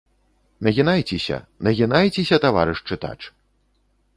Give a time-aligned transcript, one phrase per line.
[0.67, 3.19] Нагінайцеся, нагінайцеся, таварыш чытач!